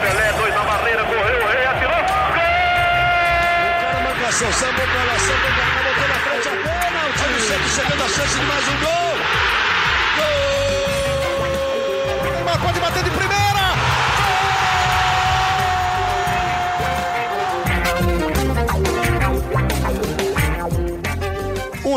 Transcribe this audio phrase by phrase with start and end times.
[0.00, 2.02] Pelé, dois na barreira, correu, o rei atirou.
[2.32, 2.48] Gol!
[4.04, 7.00] Marcação, sambou pra lá, sambou pra cá, botou na frente a bola.
[7.08, 9.18] O time sempre chegando a chance de mais um gol.
[12.46, 12.58] Gol!
[12.58, 13.57] Pode bater de primeira.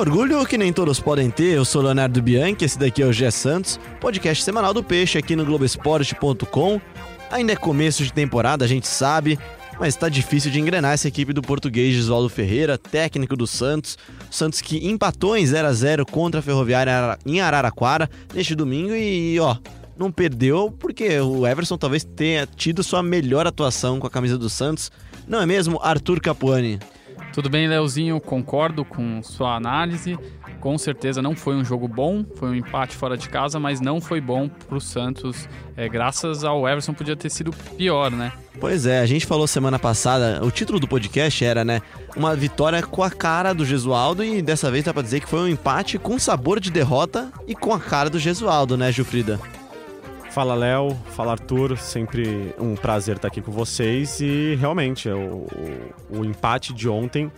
[0.02, 3.29] Orgulho que nem todos podem ter, eu sou Leonardo Bianchi, esse daqui é o Gé
[3.29, 6.81] Santos, podcast semanal do Peixe aqui no Globoesporte.com.
[7.30, 9.38] Ainda é começo de temporada, a gente sabe,
[9.80, 13.95] mas tá difícil de engrenar essa equipe do português Gisvaldo Ferreira, técnico do Santos.
[14.31, 19.39] Santos que empatou em 0 a 0 contra a Ferroviária em Araraquara neste domingo e,
[19.39, 19.55] ó,
[19.95, 24.49] não perdeu porque o Everson talvez tenha tido sua melhor atuação com a camisa do
[24.49, 24.91] Santos.
[25.27, 26.80] Não é mesmo, Arthur Capuani?
[27.34, 28.20] Tudo bem, Leozinho?
[28.20, 30.20] Concordo com sua análise.
[30.59, 34.02] Com certeza não foi um jogo bom, foi um empate fora de casa, mas não
[34.02, 35.48] foi bom para o Santos.
[35.75, 38.31] É, graças ao Everson podia ter sido pior, né?
[38.59, 41.81] Pois é, a gente falou semana passada, o título do podcast era, né,
[42.16, 45.39] uma vitória com a cara do Gesualdo e dessa vez dá pra dizer que foi
[45.39, 49.39] um empate com sabor de derrota e com a cara do Gesualdo, né, Gilfrida?
[50.31, 55.45] Fala Léo, fala Arthur, sempre um prazer estar aqui com vocês e realmente o,
[56.09, 57.29] o, empate de ontem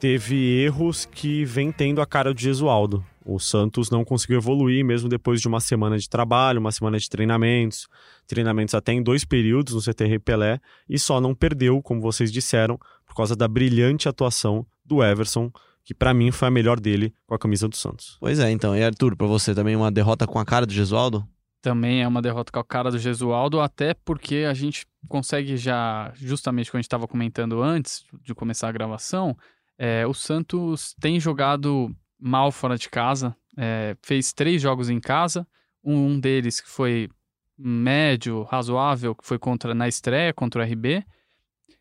[0.00, 3.04] teve erros que vem tendo a cara de Gesualdo.
[3.26, 7.10] O Santos não conseguiu evoluir mesmo depois de uma semana de trabalho, uma semana de
[7.10, 7.88] treinamentos,
[8.26, 12.78] treinamentos até em dois períodos no CTR Pelé e só não perdeu, como vocês disseram,
[13.04, 15.52] por causa da brilhante atuação do Everson,
[15.84, 18.16] que para mim foi a melhor dele com a camisa do Santos.
[18.18, 21.28] Pois é, então, e Arthur, para você também uma derrota com a cara do Gesualdo?
[21.64, 26.12] Também é uma derrota com a cara do Gesualdo, até porque a gente consegue já,
[26.14, 29.34] justamente como a gente estava comentando antes de começar a gravação,
[29.78, 35.46] é, o Santos tem jogado mal fora de casa, é, fez três jogos em casa,
[35.82, 37.08] um deles que foi
[37.56, 41.02] médio, razoável, que foi contra na estreia contra o RB,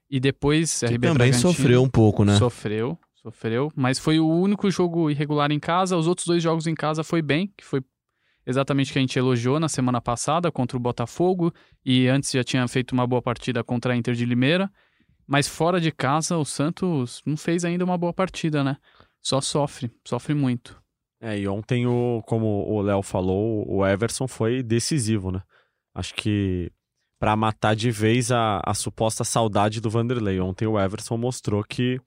[0.09, 2.38] e depois que RB também Bragantino sofreu um pouco, né?
[2.38, 6.76] Sofreu, sofreu, mas foi o único jogo irregular em casa, os outros dois jogos em
[6.76, 7.82] casa foi bem, que foi
[8.45, 11.54] exatamente que a gente elogiou na semana passada contra o Botafogo
[11.86, 14.71] e antes já tinha feito uma boa partida contra a Inter de Limeira,
[15.26, 18.77] mas fora de casa o Santos não fez ainda uma boa partida, né?
[19.21, 20.82] Só sofre, sofre muito.
[21.21, 25.42] É, e ontem, o, como o Léo falou, o Everson foi decisivo, né?
[25.95, 26.70] Acho que
[27.17, 30.42] para matar de vez a, a suposta saudade do Vanderlei.
[30.42, 31.98] Ontem o Everson mostrou que,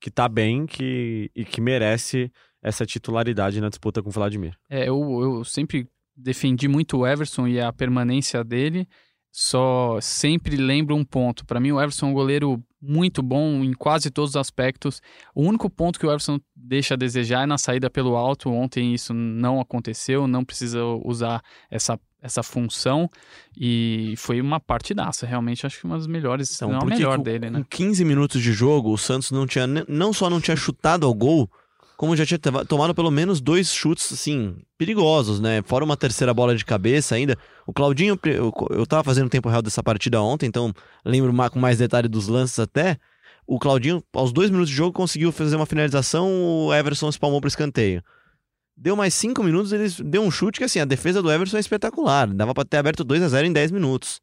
[0.00, 2.32] que tá bem que, e que merece
[2.62, 4.54] essa titularidade na disputa com o Vladimir.
[4.70, 8.86] É, eu, eu sempre defendi muito o Everson e a permanência dele,
[9.30, 11.44] só sempre lembro um ponto.
[11.44, 15.00] Para mim, o Everson é um goleiro muito bom em quase todos os aspectos.
[15.34, 18.50] O único ponto que o Everson deixa a desejar é na saída pelo alto.
[18.50, 23.08] Ontem isso não aconteceu, não precisa usar essa, essa função.
[23.56, 25.64] E foi uma partidaça, realmente.
[25.64, 27.60] Acho que uma das melhores, Então, não a melhor dele, né?
[27.60, 31.14] com 15 minutos de jogo, o Santos não tinha não só não tinha chutado ao
[31.14, 31.50] gol,
[32.02, 35.62] como já tinha tomado pelo menos dois chutes assim perigosos, né?
[35.62, 37.38] Fora uma terceira bola de cabeça ainda.
[37.64, 40.74] O Claudinho, eu, eu tava fazendo tempo real dessa partida ontem, então
[41.04, 42.98] lembro com mais detalhe dos lances até.
[43.46, 46.28] O Claudinho, aos dois minutos de jogo, conseguiu fazer uma finalização,
[46.66, 48.02] o Everson espalmou para escanteio.
[48.76, 51.60] Deu mais cinco minutos, ele deu um chute que assim, a defesa do Everson é
[51.60, 52.26] espetacular.
[52.34, 54.20] Dava para ter aberto 2 a 0 em 10 minutos.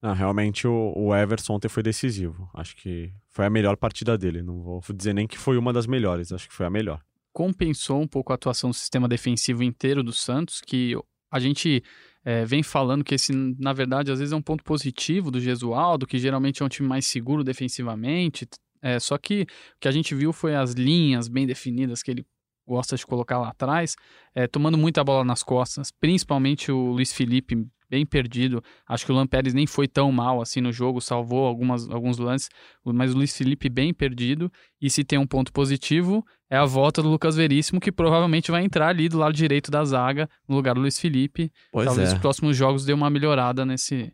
[0.00, 2.48] Ah, realmente o, o Everson ontem foi decisivo.
[2.54, 4.40] Acho que foi a melhor partida dele.
[4.40, 7.02] Não vou dizer nem que foi uma das melhores, acho que foi a melhor.
[7.32, 10.94] Compensou um pouco a atuação do sistema defensivo inteiro do Santos, que
[11.30, 11.82] a gente
[12.24, 16.06] é, vem falando que esse, na verdade, às vezes é um ponto positivo do Gesualdo,
[16.06, 18.46] que geralmente é um time mais seguro defensivamente.
[18.80, 19.46] É, só que o
[19.80, 22.26] que a gente viu foi as linhas bem definidas que ele
[22.66, 23.96] gosta de colocar lá atrás,
[24.34, 28.62] é, tomando muita bola nas costas, principalmente o Luiz Felipe bem perdido.
[28.86, 32.48] Acho que o Lampérez nem foi tão mal assim no jogo, salvou algumas, alguns lances,
[32.84, 34.50] mas o Luiz Felipe bem perdido.
[34.80, 38.64] E se tem um ponto positivo, é a volta do Lucas Veríssimo, que provavelmente vai
[38.64, 41.52] entrar ali do lado direito da zaga, no lugar do Luiz Felipe.
[41.72, 42.14] Pois Talvez é.
[42.14, 44.12] os próximos jogos dê uma melhorada nesse.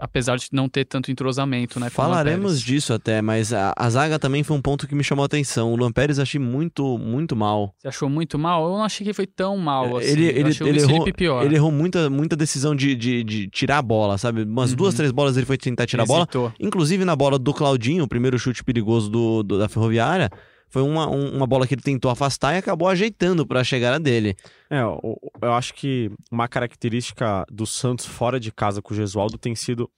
[0.00, 1.90] Apesar de não ter tanto entrosamento, né?
[1.90, 5.26] Falaremos disso até, mas a, a zaga também foi um ponto que me chamou a
[5.26, 5.72] atenção.
[5.72, 7.74] O Lampérez achei muito, muito mal.
[7.78, 8.64] Você achou muito mal?
[8.64, 10.08] Eu não achei que foi tão mal assim.
[10.08, 11.44] ele ele, ele, errou, pior.
[11.44, 14.42] ele errou muita, muita decisão de, de, de tirar a bola, sabe?
[14.44, 14.76] Umas Uhum.
[14.76, 16.22] duas, três bolas ele foi tentar tirar a bola.
[16.22, 16.52] Hesitou.
[16.58, 20.30] Inclusive na bola do Claudinho, o primeiro chute perigoso do, do- da Ferroviária,
[20.70, 23.98] foi uma, um- uma bola que ele tentou afastar e acabou ajeitando para a chegada
[24.00, 24.36] dele.
[24.70, 29.36] É, o- eu acho que uma característica do Santos fora de casa com o Gesualdo
[29.36, 29.90] tem sido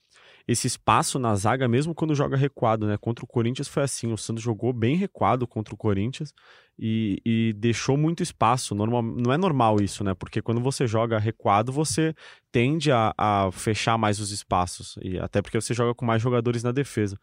[0.48, 2.96] esse espaço na zaga, mesmo quando joga recuado, né?
[3.00, 6.34] Contra o Corinthians foi assim, o Santos jogou bem recuado contra o Corinthians
[6.76, 8.74] e, e deixou muito espaço.
[8.74, 10.14] Normal, não é normal isso, né?
[10.14, 12.12] Porque quando você joga recuado, você
[12.50, 16.64] tende a, a fechar mais os espaços, e até porque você joga com mais jogadores
[16.64, 17.16] na defesa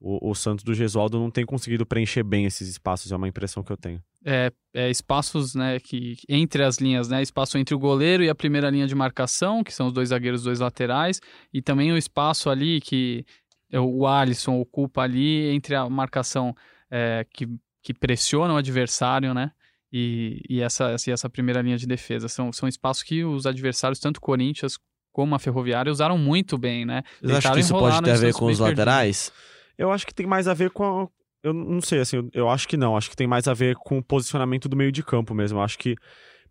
[0.00, 3.62] o, o Santos do Gesualdo não tem conseguido preencher bem esses espaços, é uma impressão
[3.62, 4.02] que eu tenho.
[4.24, 8.34] É, é, espaços, né, que entre as linhas, né, espaço entre o goleiro e a
[8.34, 11.20] primeira linha de marcação, que são os dois zagueiros, os dois laterais,
[11.52, 13.24] e também o espaço ali que
[13.72, 16.54] o Alisson ocupa ali entre a marcação
[16.90, 17.48] é, que,
[17.82, 19.50] que pressiona o adversário, né,
[19.92, 22.28] e, e essa, essa, essa primeira linha de defesa.
[22.28, 24.78] São, são espaços que os adversários, tanto Corinthians
[25.10, 27.02] como a Ferroviária, usaram muito bem, né?
[27.22, 29.30] Você acha que isso pode ter a ver com os laterais?
[29.30, 29.55] Perdido.
[29.78, 31.08] Eu acho que tem mais a ver com a,
[31.46, 32.96] eu não sei, assim, eu, acho que não.
[32.96, 35.58] Acho que tem mais a ver com o posicionamento do meio de campo mesmo.
[35.58, 35.94] Eu acho que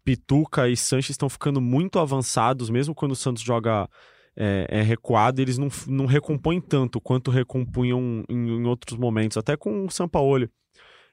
[0.05, 3.89] Pituca e Sanches estão ficando muito avançados, mesmo quando o Santos joga
[4.37, 9.57] é, é recuado, eles não, não recompõem tanto quanto recompunham em, em outros momentos, até
[9.57, 10.49] com o Sampaoli.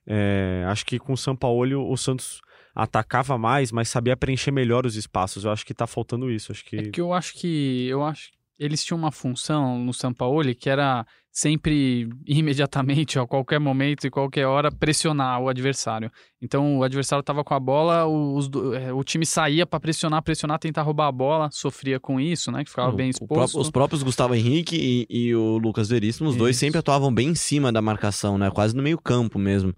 [0.06, 2.40] É, acho que com o Sampaoli o Santos
[2.74, 5.44] atacava mais, mas sabia preencher melhor os espaços.
[5.44, 6.52] Eu acho que tá faltando isso.
[6.52, 6.76] Acho que...
[6.76, 8.30] É que eu acho que eu acho
[8.62, 14.46] eles tinham uma função no Sampaoli que era sempre imediatamente, a qualquer momento e qualquer
[14.46, 16.10] hora, pressionar o adversário.
[16.40, 20.58] Então o adversário estava com a bola, os, é, o time saía para pressionar, pressionar,
[20.58, 22.62] tentar roubar a bola, sofria com isso, né?
[22.62, 23.58] Que ficava o, bem exposto.
[23.58, 26.44] os próprios Gustavo Henrique e, e o Lucas Veríssimo, os isso.
[26.44, 28.50] dois sempre atuavam bem em cima da marcação, né?
[28.50, 29.74] Quase no meio campo mesmo.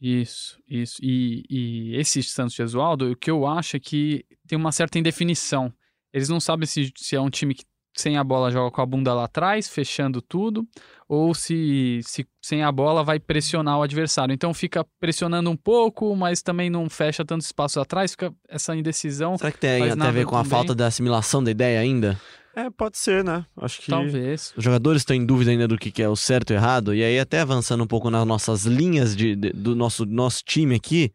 [0.00, 0.96] Isso, isso.
[1.02, 5.72] E, e esse Santos Gesualdo, o que eu acho é que tem uma certa indefinição.
[6.12, 8.86] Eles não sabem se, se é um time que sem a bola joga com a
[8.86, 10.66] bunda lá atrás, fechando tudo,
[11.08, 14.32] ou se, se sem a bola vai pressionar o adversário.
[14.32, 19.36] Então fica pressionando um pouco, mas também não fecha tanto espaço atrás, fica essa indecisão.
[19.36, 22.20] Será que tem, tem a ver com a falta da assimilação da ideia ainda?
[22.54, 23.46] É, pode ser, né?
[23.56, 23.90] Acho que.
[23.90, 24.52] Talvez.
[24.56, 27.02] Os jogadores estão em dúvida ainda do que é o certo e o errado, e
[27.02, 31.12] aí, até avançando um pouco nas nossas linhas de, de do nosso, nosso time aqui,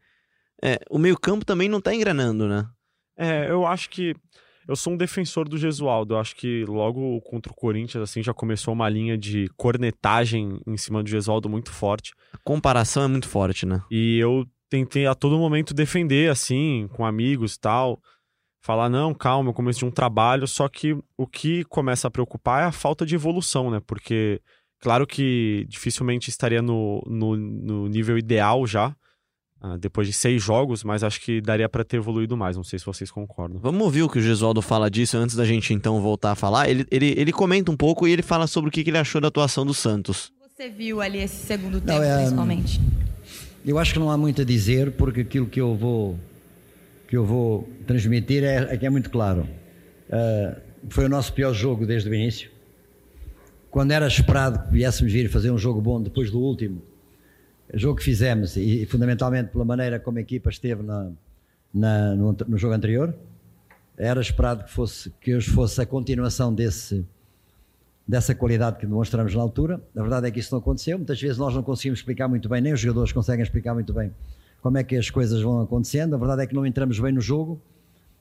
[0.64, 2.66] é, o meio-campo também não tá engranando, né?
[3.18, 4.16] É, eu acho que
[4.68, 6.14] eu sou um defensor do Gesualdo.
[6.14, 10.78] Eu acho que logo contra o Corinthians, assim, já começou uma linha de cornetagem em
[10.78, 12.14] cima do Gesualdo muito forte.
[12.34, 13.82] A comparação é muito forte, né?
[13.92, 18.02] E eu tentei a todo momento defender, assim, com amigos e tal.
[18.62, 20.48] Falar, não, calma, eu começo de um trabalho.
[20.48, 23.80] Só que o que começa a preocupar é a falta de evolução, né?
[23.86, 24.42] Porque,
[24.80, 28.96] claro que dificilmente estaria no, no, no nível ideal já
[29.68, 32.56] ah, depois de seis jogos, mas acho que daria para ter evoluído mais.
[32.56, 33.60] Não sei se vocês concordam.
[33.60, 36.70] Vamos ouvir o que o Gesualdo fala disso antes da gente então voltar a falar.
[36.70, 39.20] Ele, ele, ele comenta um pouco e ele fala sobre o que, que ele achou
[39.20, 40.32] da atuação do Santos.
[40.56, 42.80] Você viu ali esse segundo tempo, não, é, principalmente?
[43.66, 46.20] Eu acho que não há muito a dizer, porque aquilo que eu vou,
[47.08, 49.50] que eu vou transmitir é, é que é muito claro.
[50.08, 52.52] Uh, foi o nosso pior jogo desde o início.
[53.72, 56.84] Quando era esperado que viéssemos vir fazer um jogo bom depois do último,
[57.74, 61.12] jogo que fizemos e, e, fundamentalmente pela maneira como a equipa esteve na,
[61.74, 63.14] na no, no, jogo anterior,
[63.98, 67.06] era esperado que fosse que hoje fosse a continuação desse
[68.08, 69.82] dessa qualidade que demonstramos na altura.
[69.96, 70.96] A verdade é que isso não aconteceu.
[70.96, 74.12] Muitas vezes nós não conseguimos explicar muito bem, nem os jogadores conseguem explicar muito bem
[74.62, 76.14] como é que as coisas vão acontecendo.
[76.14, 77.60] A verdade é que não entramos bem no jogo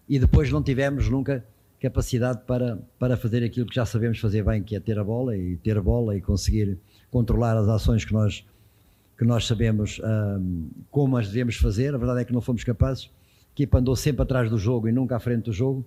[0.08, 1.44] e depois não tivemos nunca
[1.80, 5.36] capacidade para, para fazer aquilo que já sabemos fazer bem, que é ter a bola
[5.36, 6.78] e ter a bola e conseguir
[7.10, 8.44] controlar as ações que nós
[9.16, 13.10] que nós sabemos um, como as devemos fazer, a verdade é que não fomos capazes.
[13.48, 15.84] A equipa andou sempre atrás do jogo e nunca à frente do jogo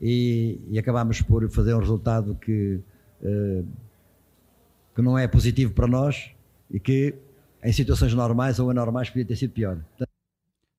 [0.00, 2.80] e, e acabámos por fazer um resultado que,
[3.22, 3.66] uh,
[4.94, 6.32] que não é positivo para nós
[6.70, 7.14] e que
[7.62, 9.78] em situações normais ou anormais podia ter sido pior.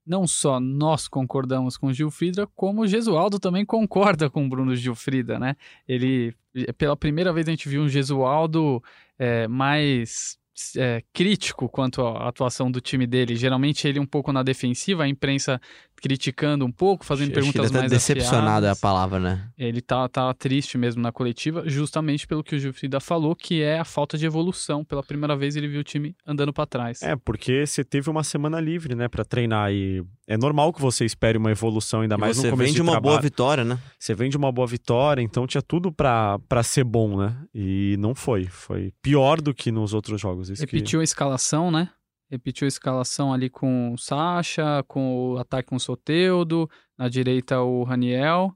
[0.05, 5.37] Não só nós concordamos com Gilfrida, como o Gesualdo também concorda com o Bruno Gilfrida,
[5.37, 5.55] né?
[5.87, 6.33] Ele,
[6.77, 8.83] pela primeira vez a gente viu um Gesualdo
[9.17, 10.40] é, mais
[10.77, 13.35] é, crítico quanto à atuação do time dele.
[13.35, 15.59] Geralmente ele um pouco na defensiva, a imprensa
[16.01, 19.47] criticando um pouco, fazendo acho perguntas ele tá mais decepcionado é a palavra, né?
[19.57, 23.79] Ele tá, tá triste mesmo na coletiva, justamente pelo que o Gilfrida falou, que é
[23.79, 24.83] a falta de evolução.
[24.83, 27.01] Pela primeira vez ele viu o time andando para trás.
[27.03, 31.05] É, porque você teve uma semana livre, né, para treinar e é normal que você
[31.05, 33.13] espere uma evolução, ainda e mais no começo vem de uma trabalho.
[33.13, 33.77] boa vitória, né?
[33.99, 37.37] Você vem de uma boa vitória, então tinha tudo para ser bom, né?
[37.53, 38.45] E não foi.
[38.45, 40.49] Foi pior do que nos outros jogos.
[40.49, 41.01] Repetiu que...
[41.01, 41.89] a escalação, né?
[42.31, 47.61] Repetiu a escalação ali com o Sacha, com o ataque com o Soteudo, na direita
[47.61, 48.55] o Raniel,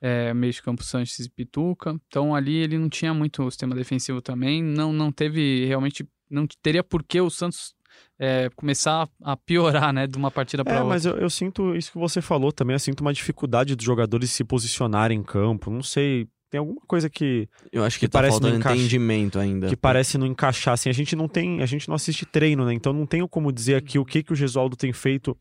[0.00, 1.98] é, meio de campo Sanches e Pituca.
[2.06, 6.84] Então ali ele não tinha muito sistema defensivo também, não, não teve realmente, não teria
[6.84, 7.74] por que o Santos
[8.18, 10.88] é, começar a piorar, né, de uma partida para é, outra.
[10.88, 14.30] mas eu, eu, sinto isso que você falou também, eu sinto uma dificuldade dos jogadores
[14.30, 17.48] se posicionarem em campo, não sei, tem alguma coisa que.
[17.72, 19.68] Eu acho que, que tá parece faltando encaixa- entendimento ainda.
[19.68, 20.74] que parece não encaixar.
[20.74, 22.72] Assim, a gente não tem, a gente não assiste treino, né?
[22.74, 25.36] Então não tenho como dizer aqui o que que o Gesualdo tem feito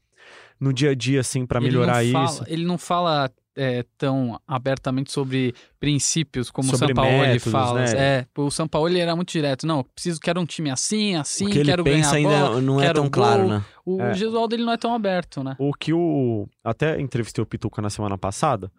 [0.59, 2.43] no dia a dia, assim, para Ele melhorar fala- isso.
[2.47, 7.79] Ele não fala é, tão abertamente sobre princípios como Sobre o Sampaoli métodos, fala.
[7.81, 7.91] né?
[7.95, 9.67] É, o Sampaoli era muito direto.
[9.67, 12.61] Não, preciso, quero um time assim, assim, o que ele quero pensa ganhar ainda bola,
[12.61, 13.11] não é quero tão gol.
[13.11, 13.63] claro, né?
[13.85, 14.13] O É.
[14.15, 15.55] Gesualdo ele não é tão aberto, né?
[15.59, 16.47] O que o.
[16.63, 18.71] Até entrevistei o Pituca na semana passada.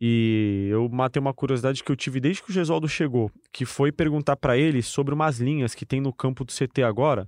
[0.00, 3.90] E eu matei uma curiosidade que eu tive desde que o Gesualdo chegou, que foi
[3.90, 7.26] perguntar para ele sobre umas linhas que tem no campo do CT agora.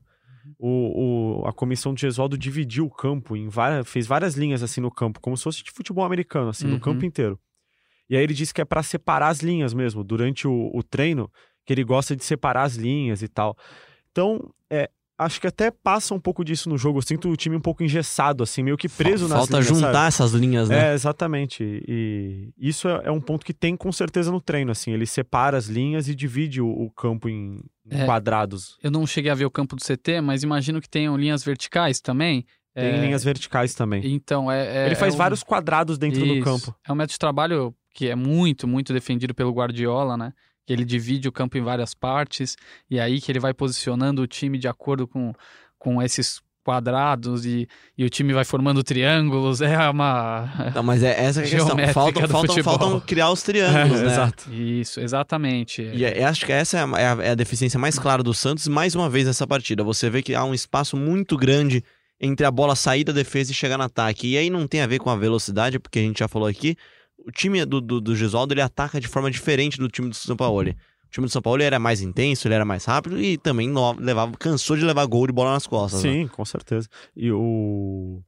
[0.58, 4.80] O, o- a comissão do Gesualdo dividiu o campo em várias, fez várias linhas assim
[4.80, 6.72] no campo, como se fosse de futebol americano, assim, Uhum.
[6.74, 7.38] no campo inteiro.
[8.10, 11.30] E aí ele disse que é para separar as linhas mesmo, durante o, o treino,
[11.64, 13.56] que ele gosta de separar as linhas e tal.
[14.10, 16.98] Então, é, acho que até passa um pouco disso no jogo.
[16.98, 19.80] Eu sinto o time um pouco engessado, assim, meio que preso nas Falta linhas, sabe?
[19.80, 20.90] juntar essas linhas, né?
[20.90, 21.62] É, exatamente.
[21.86, 24.92] E isso é, é um ponto que tem com certeza no treino, assim.
[24.92, 27.60] Ele separa as linhas e divide o, o campo em,
[27.90, 28.04] É.
[28.04, 28.78] quadrados.
[28.82, 32.00] Eu não cheguei a ver o campo do CT, mas imagino que tenham linhas verticais
[32.00, 32.46] também.
[32.74, 34.02] Tem É, linhas verticais também.
[34.14, 34.84] Então, é.
[34.84, 36.44] é- Ele faz é um- vários quadrados dentro do Isso.
[36.44, 36.74] campo.
[36.86, 40.32] É um método de trabalho que é muito, muito defendido pelo Guardiola, né?
[40.68, 42.54] Que ele divide o campo em várias partes
[42.90, 45.32] e aí que ele vai posicionando o time de acordo com,
[45.78, 49.62] com esses quadrados e, e o time vai formando triângulos.
[49.64, 50.46] É uma.
[50.74, 51.68] Não, mas é essa é a questão.
[51.94, 54.12] Faltam, faltam, faltam criar os triângulos, É, né?
[54.12, 54.52] Exato.
[54.52, 55.80] Isso, exatamente.
[55.80, 58.34] E é- acho que essa é a, é a- é a deficiência mais clara do
[58.34, 59.82] Santos, mais uma vez nessa partida.
[59.84, 61.82] Você vê que há um espaço muito grande
[62.20, 64.28] entre a bola sair da defesa e chegar no ataque.
[64.32, 66.76] E aí não tem a ver com a velocidade, porque a gente já falou aqui.
[67.26, 70.36] O time do, do, do Gesualdo, ele ataca de forma diferente do time do São
[70.36, 70.54] Paulo.
[70.70, 74.32] O time do São Paulo era mais intenso, ele era mais rápido e também levava,
[74.38, 76.02] cansou de levar gol de bola nas costas.
[76.04, 76.10] né?
[76.12, 76.88] Sim, com certeza.
[77.16, 78.20] E o.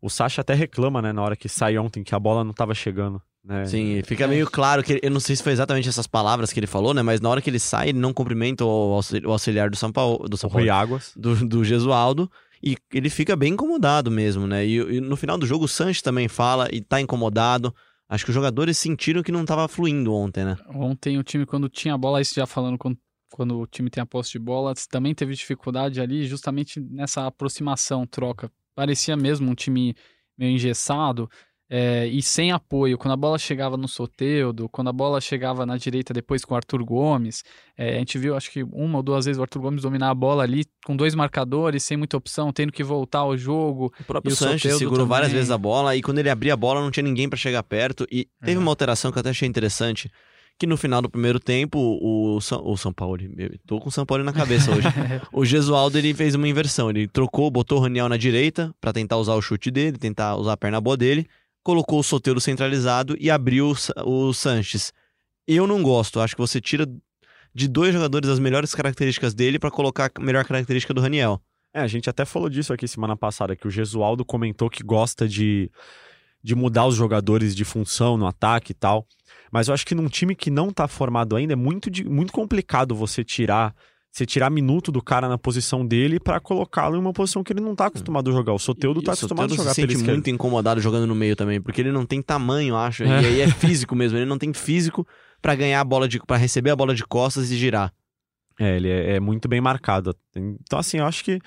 [0.00, 2.74] O Sacha até reclama, né, na hora que sai ontem, que a bola não tava
[2.74, 3.22] chegando.
[3.44, 3.64] Né?
[3.66, 6.58] Sim, fica meio claro que ele- eu não sei se foi exatamente essas palavras que
[6.58, 7.02] ele falou, né?
[7.02, 9.92] Mas na hora que ele sai, ele não cumprimenta o auxili- o auxiliar do São
[9.92, 11.12] Paulo, do São Paulo, Águas.
[11.16, 12.30] do, do Gesualdo.
[12.62, 14.64] E ele fica bem incomodado mesmo, né?
[14.66, 17.74] E, e no final do jogo o Sanches também fala e tá incomodado.
[18.12, 20.58] Acho que os jogadores sentiram que não tava fluindo ontem, né?
[20.74, 22.98] Ontem o time, quando tinha a bola, isso já falando quando,
[23.32, 28.06] quando o time tem a posse de bola, também teve dificuldade ali, justamente nessa aproximação,
[28.06, 28.52] troca.
[28.74, 29.96] Parecia mesmo um time
[30.36, 31.26] meio engessado
[31.74, 32.98] é, e sem apoio.
[32.98, 36.56] Quando a bola chegava no Soteudo, quando a bola chegava na direita depois com o
[36.58, 37.42] Arthur Gomes,
[37.78, 40.14] é, a gente viu, acho que uma ou duas vezes o Arthur Gomes dominar a
[40.14, 43.90] bola ali com dois marcadores, sem muita opção, tendo que voltar ao jogo.
[44.00, 45.38] O próprio o Sanches segurou várias também.
[45.38, 48.06] vezes a bola e quando ele abria a bola não tinha ninguém pra chegar perto.
[48.12, 50.10] E teve uma alteração que eu até achei interessante.
[50.58, 53.18] Que no final do primeiro tempo, o São, o São Paulo,
[53.66, 54.86] tô com o São Paulo na cabeça hoje.
[55.32, 56.90] o Gesualdo ele fez uma inversão.
[56.90, 60.52] Ele trocou, botou o Raniel na direita pra tentar usar o chute dele, tentar usar
[60.52, 61.26] a perna boa dele.
[61.62, 64.92] Colocou o Soteldo centralizado e abriu o Sa- o Sanches.
[65.46, 66.20] Eu não gosto.
[66.20, 66.86] Acho que você tira
[67.54, 71.40] de dois jogadores as melhores características dele pra colocar a melhor característica do Raniel.
[71.74, 75.26] É, a gente até falou disso aqui semana passada, que o Gesualdo comentou que gosta
[75.28, 75.70] de,
[76.42, 79.06] de mudar os jogadores de função no ataque e tal.
[79.50, 82.94] Mas eu acho que num time que não tá formado ainda, é muito, muito complicado
[82.94, 83.74] você tirar
[84.12, 87.62] você tirar minuto do cara na posição dele pra colocá-lo em uma posição que ele
[87.62, 88.52] não tá acostumado a jogar.
[88.52, 91.80] O Soteudo tá acostumado a jogar se sente muito incomodado jogando no meio também, porque
[91.80, 93.04] ele não tem tamanho, acho.
[93.04, 93.22] É.
[93.22, 94.18] E aí é físico mesmo.
[94.18, 95.06] Ele não tem físico
[95.40, 97.90] pra ganhar a bola de, para receber a bola de costas e girar.
[98.60, 100.14] É, ele é, é muito bem marcado.
[100.36, 101.40] Então, assim, eu acho que.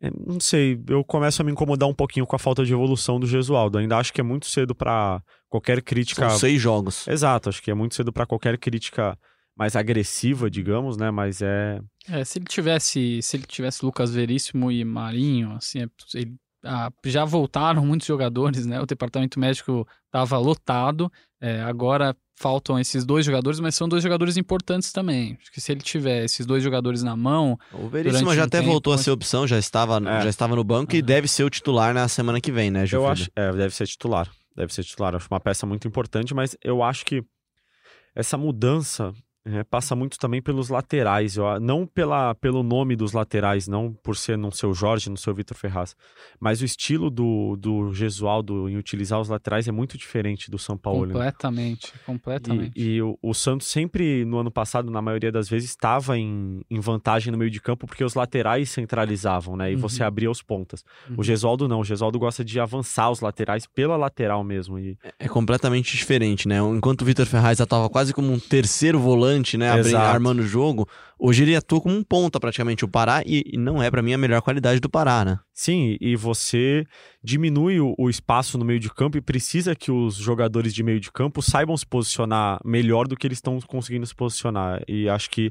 [0.00, 3.20] é, não sei, eu começo a me incomodar um pouquinho com a falta de evolução
[3.20, 3.76] do Gesualdo.
[3.76, 6.30] Ainda acho que é muito cedo pra qualquer crítica.
[6.30, 7.06] São seis jogos.
[7.06, 9.18] Exato, acho que é muito cedo pra qualquer crítica
[9.58, 11.10] mais agressiva, digamos, né?
[11.10, 11.80] Mas é.
[12.08, 16.90] É, se ele tivesse, se ele tivesse Lucas Veríssimo e Marinho, assim, é- ele- ah,
[17.04, 18.80] já voltaram muitos jogadores, né?
[18.80, 21.10] O departamento médico estava lotado.
[21.40, 25.38] é, agora faltam esses dois jogadores, mas são dois jogadores importantes também.
[25.40, 28.58] Acho que se ele tiver esses dois jogadores na mão, O Veríssimo já um até
[28.58, 30.22] tempo, voltou a ser opção, já estava, É.
[30.22, 31.06] já estava no banco e Aham.
[31.06, 33.12] deve ser o titular na semana que vem, né, Eu Gilfredo?
[33.12, 33.30] acho.
[33.36, 34.28] É, deve ser titular.
[34.56, 35.14] Deve ser titular.
[35.14, 37.22] Acho uma peça muito importante, mas eu acho que
[38.16, 39.12] essa mudança
[39.44, 41.36] é, passa muito também pelos laterais.
[41.36, 45.16] Eu, não pela, pelo nome dos laterais, não por ser não ser o Jorge, não
[45.16, 45.96] ser o Vitor Ferraz.
[46.38, 50.76] Mas o estilo do, do Gesualdo em utilizar os laterais é muito diferente do São
[50.76, 51.06] Paulo.
[51.06, 51.12] né?
[51.12, 52.72] completamente, completamente.
[52.76, 56.60] E, e o, o Santos sempre, no ano passado, na maioria das vezes, estava em,
[56.70, 59.72] em vantagem no meio de campo porque os laterais centralizavam, né?
[59.72, 59.80] E Uhum.
[59.82, 60.84] você abria os pontas.
[61.08, 61.16] Uhum.
[61.18, 61.80] O Gesualdo não.
[61.80, 64.78] O Gesualdo gosta de avançar os laterais pela lateral mesmo.
[64.78, 66.58] E É completamente diferente, né?
[66.58, 69.70] Enquanto o Vitor Ferraz já estava quase como um terceiro volante volante, né?
[69.70, 70.88] Abrindo, armando o jogo.
[71.18, 74.18] Hoje ele atua como um ponta praticamente o Pará e, não é para mim a
[74.18, 75.38] melhor qualidade do Pará, né?
[75.52, 76.86] Sim, e você
[77.22, 81.00] diminui o, o, espaço no meio de campo e precisa que os jogadores de meio
[81.00, 84.82] de campo saibam se posicionar melhor do que eles estão conseguindo se posicionar.
[84.88, 85.50] E acho que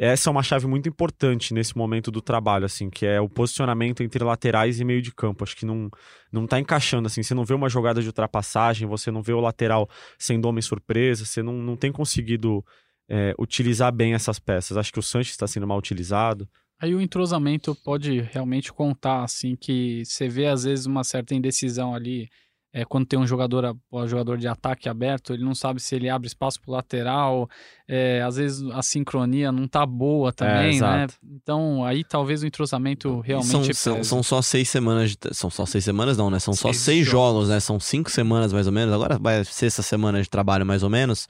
[0.00, 4.00] essa é uma chave muito importante nesse momento do trabalho, assim, que é o posicionamento
[4.00, 5.42] entre laterais e meio de campo.
[5.42, 5.90] Acho que não,
[6.30, 9.40] não tá encaixando, assim, você não vê uma jogada de ultrapassagem, você não vê o
[9.40, 12.64] lateral sendo homem surpresa, você não, não tem conseguido
[13.08, 14.76] é, utilizar bem essas peças.
[14.76, 16.48] Acho que o Sanches está sendo mal utilizado.
[16.80, 21.94] Aí o entrosamento pode realmente contar, assim, que você vê às vezes uma certa indecisão
[21.94, 22.28] ali
[22.72, 26.08] é, quando tem um jogador, um jogador de ataque aberto, ele não sabe se ele
[26.08, 27.48] abre espaço para lateral,
[27.88, 31.06] é, às vezes a sincronia não tá boa também, é, né?
[31.24, 33.74] Então aí talvez o entrosamento realmente.
[33.74, 36.38] São, são, são, só seis semanas, de, são só seis semanas não, né?
[36.38, 37.32] São seis só seis jogos.
[37.32, 37.58] jogos, né?
[37.58, 40.90] São cinco semanas mais ou menos, agora vai ser essa semana de trabalho mais ou
[40.90, 41.26] menos.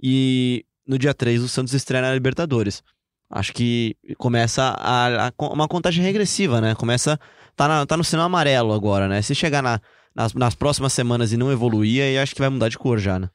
[0.00, 2.82] E no dia 3 o Santos estreia na Libertadores.
[3.30, 6.74] Acho que começa a, a, uma contagem regressiva, né?
[6.74, 7.18] Começa.
[7.56, 9.22] Tá, na, tá no sinal amarelo agora, né?
[9.22, 9.80] Se chegar na
[10.14, 13.18] nas, nas próximas semanas e não evoluir, aí acho que vai mudar de cor já,
[13.18, 13.28] né?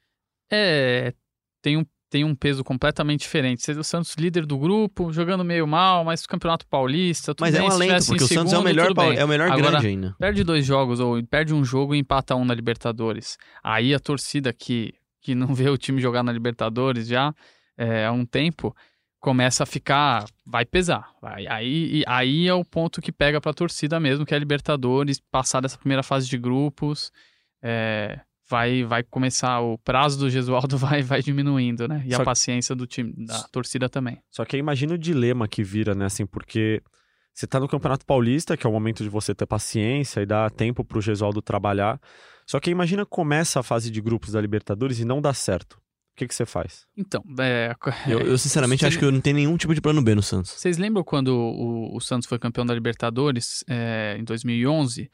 [0.51, 1.13] É,
[1.61, 3.69] tem um, tem um peso completamente diferente.
[3.71, 7.69] O Santos líder do grupo, jogando meio mal, mas Campeonato Paulista, tudo Mas bem, é
[7.69, 10.15] um alento, porque o segundo, Santos é o melhor, é o melhor Agora, grande ainda.
[10.17, 13.37] Perde dois jogos, ou perde um jogo e empata um na Libertadores.
[13.63, 17.33] Aí a torcida que, que não vê o time jogar na Libertadores já
[17.77, 18.75] é, há um tempo
[19.19, 21.11] começa a ficar, vai pesar.
[21.21, 21.45] Vai.
[21.47, 25.19] Aí, aí é o ponto que pega para a torcida mesmo, que é a Libertadores,
[25.19, 27.11] passar dessa primeira fase de grupos,
[27.61, 32.01] é, vai, vai começar, o prazo do Gesualdo vai, vai diminuindo, né?
[32.05, 34.21] E Só a paciência do time, da torcida também.
[34.29, 36.05] Só que imagina o dilema que vira, né?
[36.05, 36.81] Assim, porque
[37.33, 40.51] você está no Campeonato Paulista, que é o momento de você ter paciência e dar
[40.51, 41.99] tempo para o Gesualdo trabalhar.
[42.45, 45.79] Só que imagina começa a fase de grupos da Libertadores e não dá certo
[46.19, 46.85] que, que você faz?
[46.97, 47.73] Então, é...
[48.07, 50.51] eu, eu, sinceramente acho que eu não tenho nenhum tipo de plano B no Santos.
[50.51, 55.09] Vocês lembram quando o, o Santos foi campeão da Libertadores é, em 2011?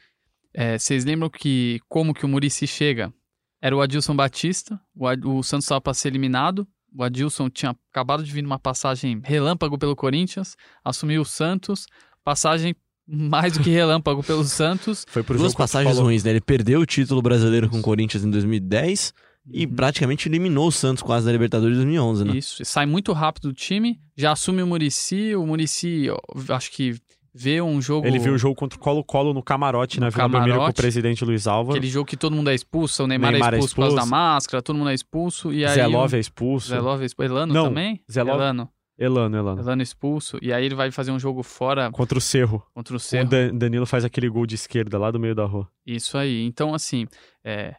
[0.53, 3.13] É, vocês lembram que como que o Murici chega?
[3.61, 8.23] Era o Adilson Batista, o, o Santos estava para ser eliminado, o Adilson tinha acabado
[8.23, 11.85] de vir numa passagem relâmpago pelo Corinthians, assumiu o Santos,
[12.23, 12.75] passagem
[13.07, 15.05] mais do que relâmpago pelo Santos.
[15.07, 16.31] Foi por Duas passagens ruins, né?
[16.31, 19.13] Ele perdeu o título brasileiro com o Corinthians em 2010
[19.51, 19.75] e uhum.
[19.75, 22.37] praticamente eliminou o Santos quase da Libertadores de 2011, né?
[22.37, 26.07] Isso, sai muito rápido do time, já assume o Murici, o Murici,
[26.49, 26.95] acho que
[27.35, 28.07] vê um jogo...
[28.07, 30.73] Ele viu o jogo contra o Colo-Colo no camarote, no na Vila Belmiro com o
[30.73, 31.77] presidente Luiz Álvaro.
[31.77, 33.91] Aquele jogo que todo mundo é expulso, o Neymar, é Neymar é, expulso é expulso
[33.91, 35.75] por causa da máscara, todo mundo é expulso, e aí...
[35.75, 36.69] Zelov é expulso.
[36.69, 37.31] Zelov é expulso.
[37.31, 38.01] Elano Não, também?
[38.09, 38.35] Zelov...
[38.35, 38.69] Elano.
[38.97, 39.61] Elano, Elano.
[39.61, 40.39] Elano expulso.
[40.41, 41.91] E aí ele vai fazer um jogo fora.
[41.91, 42.63] Contra o Cerro.
[42.73, 43.27] Contra o Cerro.
[43.27, 45.67] O Danilo faz aquele gol de esquerda lá do meio da rua.
[45.85, 46.45] Isso aí.
[46.45, 47.05] Então, assim,
[47.43, 47.75] é,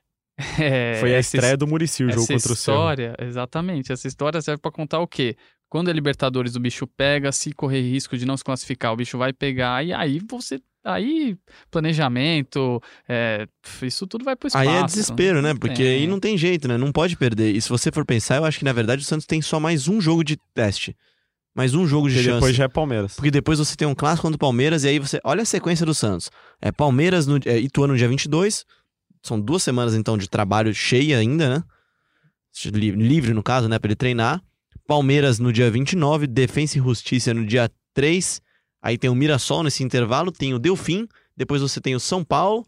[0.61, 3.93] é, Foi a estreia do Murici, o jogo contra o história, Exatamente.
[3.93, 5.37] Essa história serve para contar o quê?
[5.69, 9.19] Quando a Libertadores o bicho pega, se correr risco de não se classificar, o bicho
[9.19, 11.37] vai pegar, e aí você aí
[11.71, 13.47] planejamento, é,
[13.83, 14.69] isso tudo vai pro espaço.
[14.69, 15.53] Aí é desespero, né?
[15.55, 15.95] Porque é.
[15.97, 16.79] aí não tem jeito, né?
[16.79, 17.55] Não pode perder.
[17.55, 19.89] E se você for pensar, eu acho que na verdade o Santos tem só mais
[19.89, 20.97] um jogo de teste.
[21.55, 22.41] Mais um jogo de Porque chance.
[22.41, 23.15] depois já é Palmeiras.
[23.15, 25.19] Porque depois você tem um clássico contra o Palmeiras e aí você...
[25.25, 26.31] Olha a sequência do Santos.
[26.61, 27.41] É Palmeiras no...
[27.47, 28.67] É, Ituano no dia 22,
[29.23, 31.65] são duas semanas, então, de trabalho cheia ainda, né?
[32.73, 33.79] Livre, no caso, né?
[33.79, 34.43] Pra ele treinar.
[34.87, 38.41] Palmeiras no dia 29, Defensa e Justiça no dia 3.
[38.83, 41.09] Aí tem o Mirassol nesse intervalo, tem o Delfim.
[41.37, 42.65] Depois você tem o São Paulo.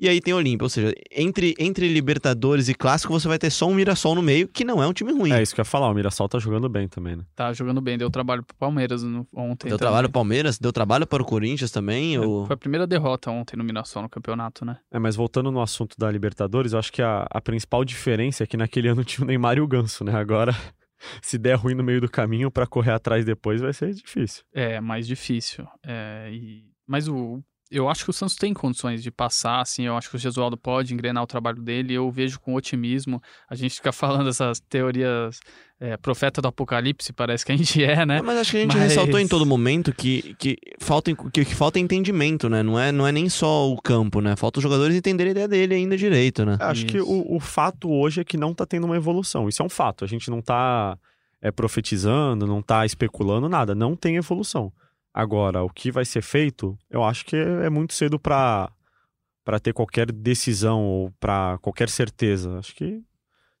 [0.00, 3.66] E aí tem Olímpia, ou seja, entre, entre Libertadores e Clássico você vai ter só
[3.66, 5.32] um Mirassol no meio, que não é um time ruim.
[5.32, 7.24] É isso que eu ia falar, o Mirassol tá jogando bem também, né?
[7.34, 9.68] Tá jogando bem, deu trabalho pro Palmeiras no, ontem.
[9.68, 9.78] Deu também.
[9.78, 12.14] trabalho pro Palmeiras, deu trabalho para o Corinthians também.
[12.14, 12.46] É, ou...
[12.46, 14.78] Foi a primeira derrota ontem no Mirassol no campeonato, né?
[14.88, 18.46] É, mas voltando no assunto da Libertadores, eu acho que a, a principal diferença é
[18.46, 20.14] que naquele ano tinha o Neymar e o Ganso, né?
[20.14, 20.54] Agora
[21.22, 24.44] se der ruim no meio do caminho para correr atrás depois vai ser difícil.
[24.52, 25.66] É, mais difícil.
[25.84, 26.64] É, e...
[26.86, 30.16] Mas o, eu acho que o Santos tem condições de passar, assim, eu acho que
[30.16, 33.20] o Gesualdo pode engrenar o trabalho dele, eu vejo com otimismo.
[33.48, 35.38] A gente fica falando essas teorias
[35.78, 38.22] é, profeta do apocalipse, parece que a gente é, né?
[38.22, 38.88] Mas acho que a gente Mas...
[38.88, 42.62] ressaltou em todo momento que, que, falta, que, que falta entendimento, né?
[42.62, 44.34] Não é, não é nem só o campo, né?
[44.34, 46.56] Falta os jogadores entenderem a ideia dele ainda direito, né?
[46.60, 46.92] Acho Isso.
[46.92, 49.48] que o, o fato hoje é que não tá tendo uma evolução.
[49.48, 50.04] Isso é um fato.
[50.04, 50.96] A gente não tá
[51.42, 53.74] é, profetizando, não tá especulando nada.
[53.74, 54.72] Não tem evolução.
[55.12, 58.70] Agora, o que vai ser feito, eu acho que é muito cedo para
[59.44, 62.58] para ter qualquer decisão ou para qualquer certeza.
[62.58, 63.02] Acho que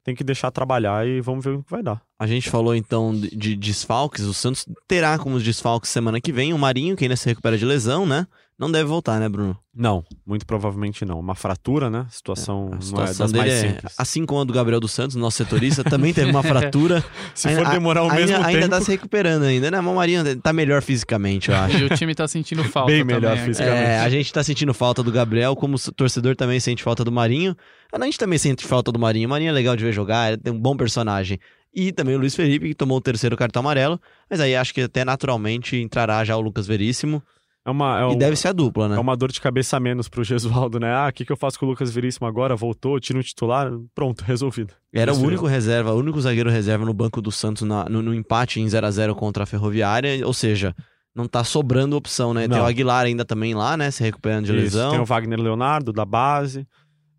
[0.04, 2.02] tem que deixar trabalhar e vamos ver o que vai dar.
[2.18, 4.24] A gente falou então de, de desfalques.
[4.24, 7.64] O Santos terá como desfalques semana que vem o Marinho, que ainda se recupera de
[7.64, 8.26] lesão, né?
[8.58, 9.56] Não deve voltar, né, Bruno?
[9.74, 11.20] Não, muito provavelmente não.
[11.20, 12.06] Uma fratura, né?
[12.08, 13.94] A situação, A não é das dele mais é- simples.
[13.96, 17.04] assim como a do Gabriel dos Santos, nosso setorista, também teve uma fratura.
[17.34, 19.80] Se for demorar o ainda, mesmo ainda tempo, tá se recuperando ainda, né?
[19.80, 21.78] Mas o Marinho tá melhor fisicamente, eu acho.
[21.78, 23.44] E o time tá sentindo falta Bem melhor também.
[23.44, 23.82] fisicamente.
[23.84, 27.12] É, a gente tá sentindo falta do Gabriel, como o torcedor também sente falta do
[27.12, 27.56] Marinho.
[27.92, 29.28] A gente também sente falta do Marinho.
[29.28, 31.38] O Marinho é legal de ver jogar, tem um bom personagem.
[31.72, 34.00] E também o Luiz Felipe, que tomou o terceiro cartão amarelo.
[34.28, 37.22] Mas aí acho que até naturalmente entrará já o Lucas Veríssimo.
[37.68, 38.96] É uma, é E um- deve ser a dupla, né?
[38.96, 40.92] é uma dor de cabeça a menos pro Gesualdo, né?
[40.92, 42.56] Ah, o que, que eu faço com o Lucas Veríssimo agora?
[42.56, 43.70] Voltou, tiro um titular?
[43.94, 44.74] Pronto, resolvido.
[44.92, 48.00] Era o Isso único reserva, o único zagueiro reserva no banco do Santos na- no,
[48.02, 50.26] no empate em 0 a 0 contra a Ferroviária.
[50.26, 50.74] Ou seja,
[51.14, 52.48] não tá sobrando opção, né?
[52.48, 52.64] Tem Não.
[52.64, 53.90] o Aguilar ainda também lá, né?
[53.90, 54.90] Se recuperando de Isso, lesão.
[54.92, 56.66] Tem o Wagner Leonardo, da base.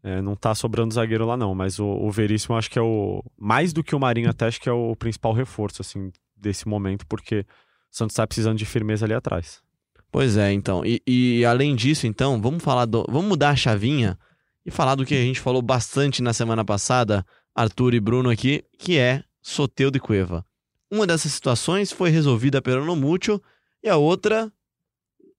[0.01, 1.53] É, não tá sobrando zagueiro lá, não.
[1.53, 3.21] Mas o, o Veríssimo acho que é o.
[3.37, 7.05] Mais do que o Marinho, até acho que é o principal reforço, assim, desse momento,
[7.05, 7.45] porque o
[7.91, 9.61] Santos tá precisando de firmeza ali atrás.
[10.11, 10.83] Pois é, então.
[10.85, 13.05] E, e além disso, então, vamos falar do.
[13.09, 14.17] Vamos mudar a chavinha
[14.65, 18.63] e falar do que a gente falou bastante na semana passada, Arthur e Bruno aqui,
[18.77, 20.45] que é Soteudo e Cueva.
[20.91, 23.41] Uma dessas situações foi resolvida pelo Nomútil
[23.83, 24.51] e a outra.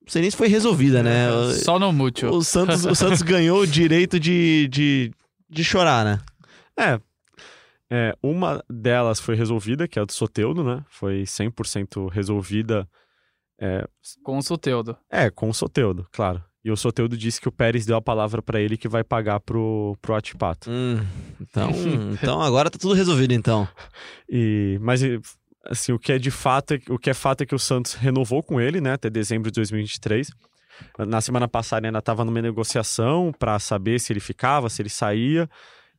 [0.01, 1.29] Não sei nem se foi resolvida, né?
[1.63, 2.31] Só no mútil.
[2.31, 5.13] O Santos, o Santos ganhou o direito de, de,
[5.49, 6.21] de chorar, né?
[6.77, 7.01] É.
[7.91, 10.85] é, Uma delas foi resolvida, que é a do Soteudo, né?
[10.89, 12.89] Foi 100% resolvida.
[13.61, 13.87] É,
[14.23, 14.97] Com o Soteudo.
[15.11, 16.43] é, com o Soteudo, claro.
[16.65, 19.41] E o Soteudo disse que o Pérez deu a palavra pra ele que vai pagar
[19.41, 20.71] pro, pro Atipato.
[20.71, 20.99] Hum,
[21.41, 21.71] então,
[22.13, 23.67] então agora tá tudo resolvido, então.
[24.29, 25.01] E, mas
[25.67, 27.95] assim, o que é de fato, é- o que é fato é que o Santos
[27.95, 30.31] renovou com ele, né, até dezembro de 2023.
[30.99, 35.49] Na semana passada ainda estava numa negociação para saber se ele ficava, se ele saía.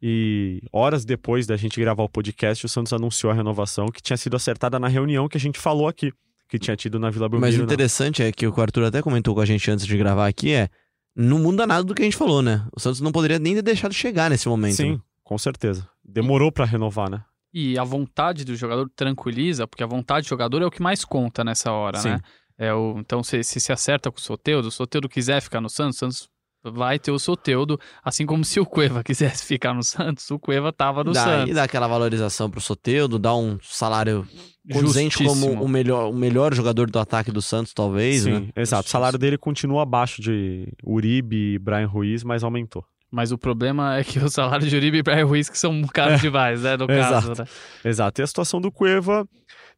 [0.02, 4.18] E horas depois da gente gravar o podcast, o Santos anunciou a renovação que tinha
[4.18, 6.12] sido acertada na reunião que a gente falou aqui,
[6.52, 7.64] que tinha tido na Vila Mas Belmiro.
[7.64, 7.74] o né?
[7.74, 10.68] interessante é que o Arthur até comentou com a gente antes de gravar aqui é
[11.16, 12.68] não muda nada do que a gente falou, né?
[12.76, 14.76] O Santos não poderia nem ter deixado chegar nesse momento.
[14.76, 15.00] Sim, né?
[15.24, 15.88] com certeza.
[16.04, 17.24] Demorou para renovar, né?
[17.54, 21.06] E a vontade do jogador tranquiliza, porque a vontade do jogador é o que mais
[21.06, 22.10] conta nessa hora, Sim.
[22.10, 22.20] né?
[22.58, 25.70] É o, então, se, se se acerta com o Soteudo, o Soteudo quiser ficar no
[25.70, 26.30] Santos, o Santos
[26.64, 30.72] vai ter o Soteudo, assim como se o Cueva quisesse ficar no Santos, o Cueva
[30.72, 31.50] tava no Dá, Santos.
[31.50, 34.28] e dá aquela valorização pro Soteudo, dá um salário
[34.72, 38.50] condizente como o melhor, o melhor jogador do ataque do Santos, talvez, Sim, né?
[38.56, 38.88] exato.
[38.88, 42.86] O salário dele continua abaixo de Uribe e Brian Ruiz, mas aumentou.
[43.12, 46.22] Mas o problema é que o salário de Uribe e Brian Ruiz que são caros
[46.22, 46.78] demais, né?
[46.78, 47.42] No caso, Exato.
[47.42, 47.48] né?
[47.84, 48.22] Exato.
[48.22, 49.28] E a situação do Cueva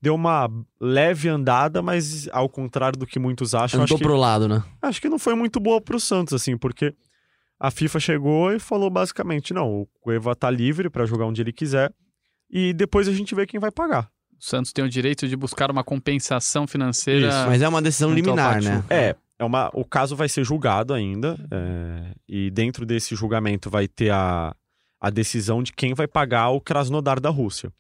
[0.02, 4.18] deu uma leve andada, mas ao contrário do que muitos acham, Andou acho que, pro
[4.18, 4.64] lado, né?
[4.82, 6.94] acho que não foi muito boa pro Santos, assim, porque
[7.60, 11.54] a FIFA chegou e falou basicamente: não, o Cueva tá livre para jogar onde ele
[11.54, 11.92] quiser
[12.52, 14.10] e depois a gente vê quem vai pagar.
[14.38, 17.30] O Santos tem o direito de buscar uma compensação financeira.
[17.30, 18.84] Isso, Mas é uma decisão liminar, né?
[18.90, 23.88] É, é uma, o caso vai ser julgado ainda, é, e dentro desse julgamento vai
[23.88, 24.56] ter a,
[25.00, 27.72] a decisão de quem vai pagar o Krasnodar da Rússia.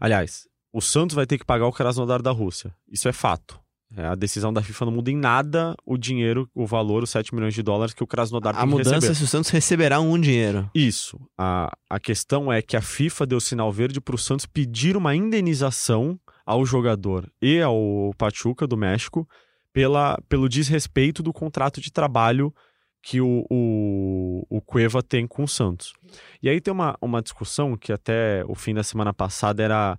[0.00, 2.74] Aliás, o Santos vai ter que pagar o Krasnodar da Rússia.
[2.88, 3.60] Isso é fato.
[3.94, 7.34] É, a decisão da FIFA não muda em nada o dinheiro, o valor, os 7
[7.34, 10.00] milhões de dólares que o Krasnodar A tem que mudança é se o Santos receberá
[10.00, 10.70] um dinheiro.
[10.74, 11.20] Isso.
[11.36, 15.14] A, a questão é que a FIFA deu sinal verde para o Santos pedir uma
[15.14, 19.28] indenização ao jogador e ao Pachuca do México
[19.72, 22.52] pela, pelo desrespeito do contrato de trabalho
[23.02, 25.92] que o, o, o Cueva tem com o Santos.
[26.40, 29.98] E aí tem uma, uma discussão que até o fim da semana passada era,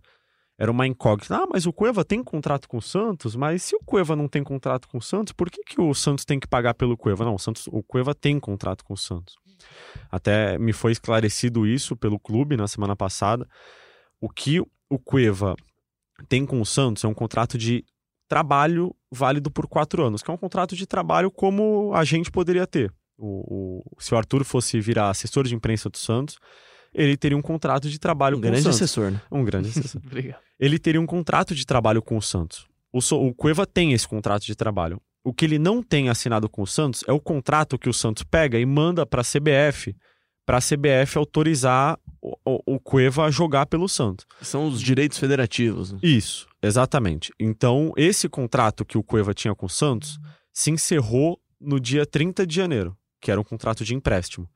[0.57, 1.35] era uma incógnita.
[1.35, 3.35] Ah, mas o Cueva tem contrato com o Santos?
[3.35, 6.23] Mas se o Cueva não tem contrato com o Santos, por que, que o Santos
[6.23, 7.25] tem que pagar pelo Cueva?
[7.25, 9.35] Não, o, Santos, o Cueva tem contrato com o Santos.
[10.09, 13.45] Até me foi esclarecido isso pelo clube na semana passada.
[14.19, 15.55] O que o Cueva
[16.29, 17.83] tem com o Santos é um contrato de
[18.33, 22.65] trabalho válido por quatro anos, que é um contrato de trabalho como a gente poderia
[22.65, 22.91] ter.
[23.15, 26.37] O, o- se o Arthur fosse virar assessor de imprensa do Santos,
[26.93, 28.81] ele teria um contrato de trabalho Um com o grande Santos.
[28.81, 29.21] assessor, né?
[29.31, 30.01] Um grande assessor.
[30.05, 30.39] Obrigado.
[30.59, 32.65] ele teria um contrato de trabalho com o Santos.
[32.91, 34.99] O, So- o Cueva tem esse contrato de trabalho.
[35.23, 38.23] O que ele não tem assinado com o Santos é o contrato que o Santos
[38.23, 39.95] pega e manda para a CBF,
[40.45, 44.25] para a CBF autorizar o, o, o Cueva a jogar pelo Santos.
[44.41, 45.91] São os direitos federativos.
[45.91, 45.99] né?
[46.01, 47.31] Isso, exatamente.
[47.39, 50.19] Então, esse contrato que o Cueva tinha com o Santos
[50.51, 54.47] se encerrou no dia 30 de janeiro, que era um contrato de empréstimo.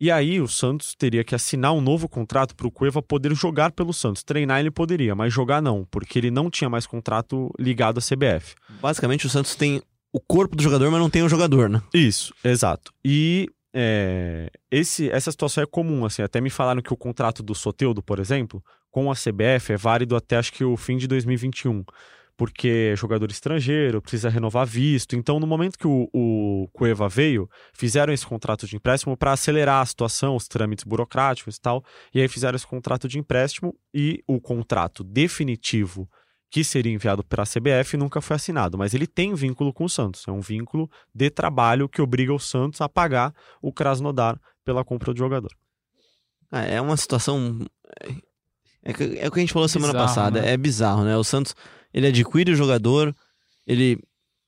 [0.00, 3.72] E aí o Santos teria que assinar um novo contrato para o Cueva poder jogar
[3.72, 4.22] pelo Santos.
[4.22, 8.54] Treinar ele poderia, mas jogar não, porque ele não tinha mais contrato ligado à CBF.
[8.80, 9.80] Basicamente, o Santos tem
[10.12, 11.80] o corpo do jogador, mas não tem o jogador, né?
[11.92, 12.92] Isso, exato.
[13.04, 16.22] E é, esse, essa situação é comum, assim.
[16.22, 20.14] Até me falaram que o contrato do Soteudo, por exemplo, com a CBF é válido
[20.14, 21.84] até acho que o fim de 2021.
[22.36, 25.14] porque é jogador estrangeiro, precisa renovar visto.
[25.14, 29.80] Então, no momento que o, o Cueva veio, fizeram esse contrato de empréstimo para acelerar
[29.80, 31.84] a situação, os trâmites burocráticos e tal.
[32.12, 36.08] E aí fizeram esse contrato de empréstimo e o contrato definitivo
[36.54, 39.88] que seria enviado para a CBF nunca foi assinado, mas ele tem vínculo com o
[39.88, 40.22] Santos.
[40.28, 45.12] É um vínculo de trabalho que obriga o Santos a pagar o Krasnodar pela compra
[45.12, 45.50] do jogador.
[46.52, 47.58] Ah, é uma situação.
[48.84, 48.92] É,
[49.24, 50.42] é, o que a gente falou semana Bizarro, passada.
[50.42, 50.52] né?
[50.52, 51.16] É bizarro, né?
[51.16, 51.56] O Santos,
[51.92, 53.12] ele adquire o jogador,
[53.66, 53.98] ele.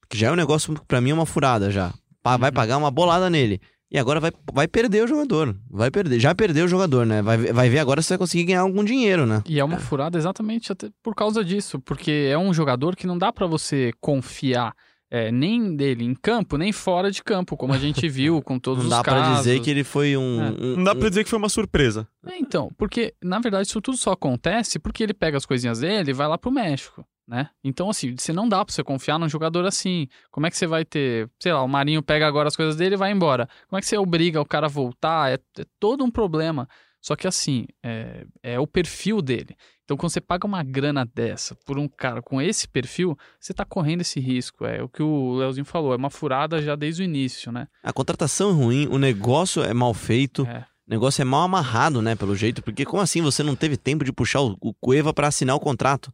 [0.08, 1.92] que já é um negócio, pra mim, é uma furada já.
[2.22, 2.54] Vai Uhum.
[2.54, 3.60] pagar uma bolada nele.
[3.90, 5.56] E agora vai, vai perder o jogador.
[5.70, 6.18] Vai perder.
[6.18, 7.22] Já perdeu o jogador, né?
[7.22, 9.42] Vai, ver- vai ver agora se vai conseguir ganhar algum dinheiro, né?
[9.46, 13.16] E é uma furada exatamente até por causa disso, porque é um jogador que não
[13.16, 14.74] dá pra você confiar
[15.08, 18.82] é, nem dele em campo, nem fora de campo, como a gente viu com todos
[18.82, 19.24] Não os dá casos.
[19.28, 20.42] pra dizer que ele foi um.
[20.42, 20.50] É.
[20.50, 22.08] um- Não dá um- pra dizer que foi uma surpresa.
[22.26, 26.10] É, então, porque na verdade isso tudo só acontece porque ele pega as coisinhas dele
[26.10, 27.50] e vai lá pro México, né?
[27.62, 30.08] Então, assim, você não dá pra você confiar num jogador assim.
[30.30, 32.94] Como é que você vai ter, sei lá, o Marinho pega agora as coisas dele
[32.94, 33.48] e vai embora.
[33.68, 35.32] Como é que você obriga o cara a voltar?
[35.32, 36.68] É, é todo um problema.
[37.00, 39.56] Só que assim, é, é o perfil dele.
[39.84, 43.64] Então, quando você paga uma grana dessa por um cara com esse perfil, você tá
[43.64, 44.66] correndo esse risco.
[44.66, 47.68] É o que o Leozinho falou, é uma furada já desde o início, né?
[47.84, 50.44] A contratação é ruim, o negócio é mal feito.
[50.46, 50.64] É.
[50.86, 52.62] O negócio é mal amarrado, né, pelo jeito.
[52.62, 56.12] Porque como assim você não teve tempo de puxar o, Cueva pra assinar o contrato?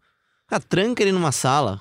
[0.53, 1.81] Cara, tranca ele numa sala.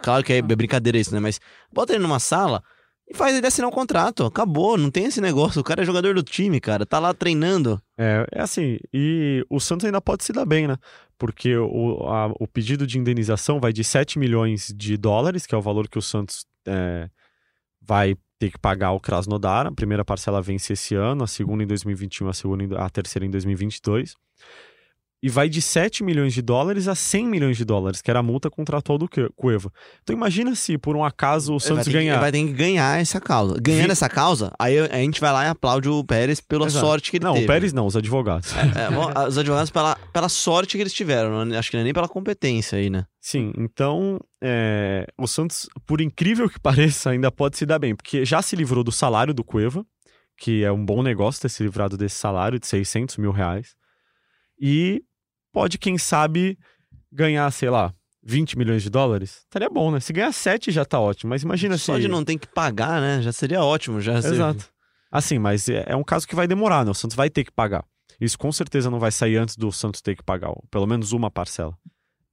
[0.00, 1.18] Claro que é brincadeira isso, né?
[1.18, 1.40] Mas
[1.72, 2.62] bota ele numa sala
[3.10, 4.24] e faz ele assinar o contrato.
[4.24, 5.60] Acabou, não tem esse negócio.
[5.60, 6.86] O cara é jogador do time, cara.
[6.86, 7.82] Tá lá treinando.
[7.98, 10.76] É, é assim, e o Santos ainda pode se dar bem, né?
[11.18, 15.58] Porque o, a- o pedido de indenização vai de 7 milhões de dólares, que é
[15.58, 17.10] o valor que o Santos é,
[17.82, 19.66] vai ter que pagar ao Krasnodar.
[19.66, 23.26] A primeira parcela vence esse ano, a segunda em 2021, a, segunda em- a terceira
[23.26, 24.14] em 2022.
[25.20, 28.22] E vai de 7 milhões de dólares a 100 milhões de dólares, que era a
[28.22, 29.72] multa contratual do Que- Cueva.
[30.00, 32.12] Então imagina se, por um acaso, o Ele Santos que- ganhar.
[32.12, 33.56] ele vai ter que ganhar essa causa.
[33.60, 36.86] Ganhando Vi- essa causa, aí a gente vai lá e aplaude o Pérez pela Exato.
[36.86, 37.46] sorte que ele Não, teve.
[37.46, 38.52] o Pérez não, os advogados.
[38.56, 41.44] É, bom, os advogados pela, pela sorte que eles tiveram.
[41.44, 43.04] não- Acho que não é nem pela competência aí, né?
[43.20, 46.60] Sim, então é, o Santos, por incrível que
[46.96, 49.84] pareça, ainda pode se dar bem, porque já se livrou do salário do Cueva,
[50.38, 53.74] que é um bom negócio ter se livrado desse salário de 600 mil reais,
[54.60, 55.02] e
[55.58, 56.56] pode, quem sabe,
[57.10, 57.92] ganhar, sei lá,
[58.22, 59.38] 20 milhões de dólares.
[59.38, 59.98] Estaria bom, né?
[59.98, 62.02] Se ganhar 7 já tá ótimo, mas imagina Só se...
[62.02, 63.20] de não ter que pagar, né?
[63.20, 64.00] Já seria ótimo.
[64.00, 64.70] Já Exato.
[65.10, 66.92] Assim, mas é, é um caso que vai demorar, né?
[66.92, 67.84] O Santos vai ter que pagar.
[68.20, 71.28] Isso com certeza não vai sair antes do Santos ter que pagar, pelo menos uma
[71.28, 71.76] parcela.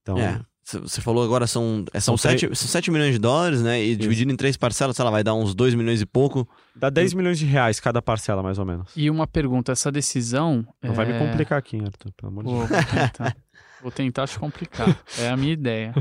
[0.04, 0.40] Então, É.
[0.65, 3.84] Você falou agora são, é, são, São 7, são 7 milhões de dólares, né?
[3.84, 6.47] E dividido em três parcelas, sei lá, vai dar uns 2 milhões e pouco.
[6.75, 8.91] dá 10 milhões de reais cada parcela, mais ou menos.
[8.95, 10.65] E uma pergunta, essa decisão.
[10.82, 12.67] Não vai me é, complicar aqui, hein, Arthur, pelo amor de Deus.
[12.67, 13.38] Vou, vou tentar.
[13.84, 14.99] Vou tentar te complicar.
[15.19, 15.93] É a minha ideia.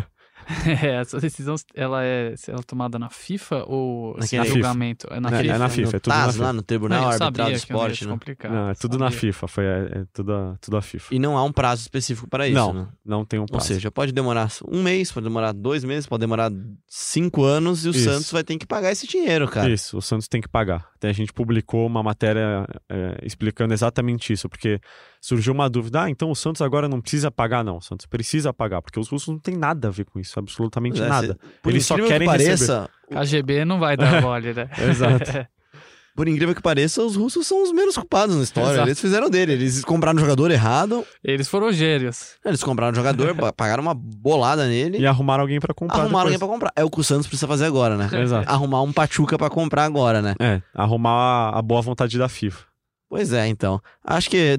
[0.85, 4.55] É, essa decisão, ela é, ela é tomada na FIFA ou Naquele- esse Na FIFA.
[4.57, 5.07] julgamento?
[5.11, 5.55] É na É, FIFA?
[5.55, 6.45] é na FIFA, no é tudo na TAS, FIFA.
[6.45, 8.19] lá no Tribunal Não, Arbitral do não Esporte, te né?
[8.51, 9.19] Não, é tudo na Sabia.
[9.21, 11.15] FIFA, foi é, é tudo, a, tudo a FIFA.
[11.15, 12.89] E não há um prazo específico para isso, não, né?
[13.05, 13.67] não tem um Ou prazo.
[13.69, 16.51] seja, pode demorar um mês, pode demorar dois meses, pode demorar
[16.87, 18.05] cinco anos e o Isso.
[18.11, 19.71] Santos vai ter que pagar esse dinheiro, cara.
[19.71, 20.89] Isso, o Santos tem que pagar.
[20.97, 24.81] Até a gente publicou uma matéria é, explicando exatamente isso, porque
[25.27, 27.79] surgiu uma dúvida, ah, então o Santos agora não precisa pagar, não.
[27.79, 31.01] O Santos precisa pagar, porque os russos não tem nada a ver com isso, absolutamente
[31.03, 31.39] É, nada.
[31.63, 34.69] por Eles só incrível que querem pareça, KGB não vai dar mole, né?
[34.89, 35.47] Exato.
[36.17, 38.71] Por incrível que pareça, os russos são os menos culpados na história.
[38.75, 38.87] Exato.
[38.89, 39.55] Eles fizeram dele.
[39.55, 41.05] Eles compraram o jogador errado.
[41.25, 42.37] Eles foram gênios.
[42.45, 44.99] Eles compraram o jogador, pa- pagaram uma bolada nele.
[44.99, 46.49] E arrumaram alguém pra comprar arrumaram alguém depois.
[46.61, 46.73] pra comprar.
[46.81, 48.09] É o que o Santos precisa fazer agora, né?
[48.23, 48.49] Exato.
[48.49, 50.37] Arrumar um Pachuca pra comprar agora, né?
[50.39, 52.63] É, arrumar a boa vontade da FIFA.
[53.09, 53.81] Pois é, então.
[54.03, 54.59] Acho que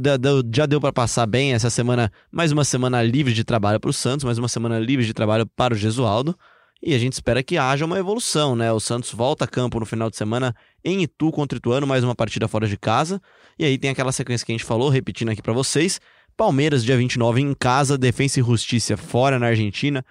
[0.53, 2.11] já deu pra passar bem essa semana.
[2.31, 5.73] Mais uma semana livre de trabalho pro Santos, mais uma semana livre de trabalho para
[5.73, 6.37] o Gesualdo.
[6.81, 8.71] E a gente espera que haja uma evolução, né?
[8.71, 12.03] O Santos volta a campo no final de semana em Itu contra o Ituano, mais
[12.03, 13.19] uma partida fora de casa.
[13.57, 15.99] E aí tem aquela sequência que a gente falou, repetindo aqui pra vocês.
[16.37, 20.05] Palmeiras, dia 29, em casa, Defensa e Justiça fora na Argentina.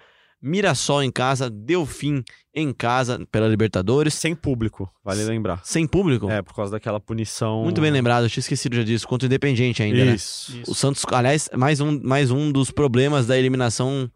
[0.45, 4.13] Mirassol em casa, Delfim em casa pela Libertadores.
[4.13, 5.59] Sem público, vale lembrar.
[5.63, 6.29] Sem público?
[6.29, 7.63] É, por causa daquela punição.
[7.63, 9.07] Muito bem lembrado, eu tinha esquecido já disso.
[9.07, 10.13] Contra o Independente ainda, né?
[10.13, 10.61] Isso.
[10.67, 14.07] O Santos, aliás, mais um, mais um dos problemas da eliminação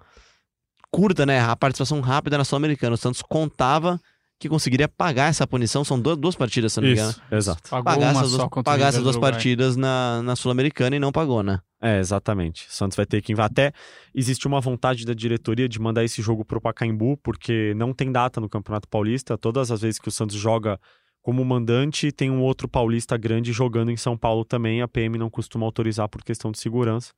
[0.92, 1.40] curta, né?
[1.40, 2.94] A participação rápida na Sul-Americana.
[2.94, 4.00] O Santos contava
[4.40, 5.84] que conseguiria pagar essa punição.
[5.84, 7.10] São duas, duas partidas, se não me engano.
[7.10, 7.70] Isso, exato.
[7.70, 11.12] Pagou Pagar uma essas só duas, pagar essas duas partidas na, na Sul-Americana e não
[11.12, 11.60] pagou, né?
[11.82, 12.66] É, exatamente.
[12.68, 13.74] O Santos vai ter que até
[14.16, 18.40] existe uma vontade da diretoria de mandar esse jogo pro Pacaembu, porque não tem data
[18.40, 19.38] no Campeonato Paulista.
[19.38, 20.80] Todas as vezes que o Santos joga
[21.22, 24.82] como mandante, tem um outro paulista grande jogando em São Paulo também.
[24.82, 27.12] A PM não costuma autorizar por questão de segurança.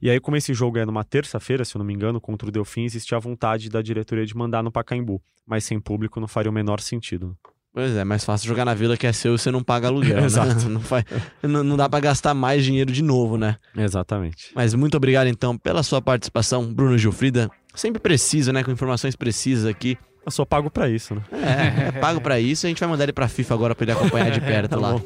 [0.00, 2.52] E aí, como esse jogo é numa terça-feira, se eu não me engano, contra o
[2.52, 5.22] Delfim, existia a vontade da diretoria de mandar no Pacaembu.
[5.46, 7.36] Mas sem público não faria o menor sentido.
[7.72, 10.18] Pois é, mais fácil jogar na vila que é seu e você não paga aluguel.
[10.24, 10.66] Exato.
[10.66, 10.74] Né?
[10.74, 11.04] Não, faz,
[11.42, 13.56] não, não dá para gastar mais dinheiro de novo, né?
[13.76, 14.50] Exatamente.
[14.54, 17.50] Mas muito obrigado então pela sua participação, Bruno Gilfrida.
[17.74, 18.64] Sempre preciso, né?
[18.64, 19.96] Com informações precisas aqui.
[20.26, 21.22] Eu sou pago para isso, né?
[21.32, 22.66] É, é pago para isso.
[22.66, 24.92] A gente vai mandar ele pra FIFA agora pra ele acompanhar de perto tá lá.
[24.94, 25.02] Bom.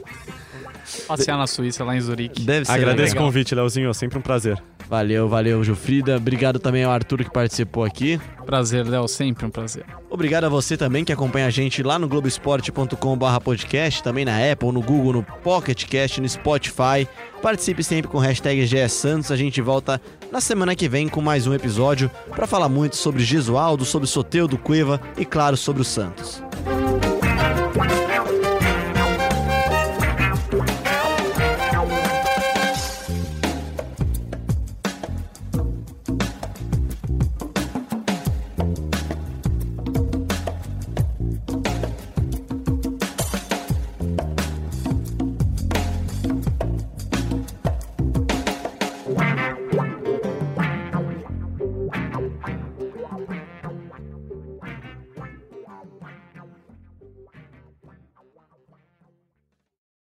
[1.06, 2.42] Passear na Suíça, lá em Zurique.
[2.42, 3.24] Deve ser Agradeço legal.
[3.24, 3.90] o convite, Leozinho.
[3.90, 4.60] É sempre um prazer.
[4.88, 6.16] Valeu, valeu, Jufrida.
[6.16, 8.20] Obrigado também ao Arthur que participou aqui.
[8.44, 9.08] Prazer, Léo.
[9.08, 9.84] Sempre um prazer.
[10.10, 14.70] Obrigado a você também que acompanha a gente lá no globesport.com.br podcast, também na Apple,
[14.70, 17.08] no Google, no Pocket Cast, no Spotify.
[17.40, 19.32] Participe sempre com o hashtag GSantos.
[19.32, 20.00] A gente volta
[20.30, 24.58] na semana que vem com mais um episódio para falar muito sobre Gesualdo, sobre Soteudo
[24.58, 26.42] Cueva e, claro, sobre o Santos.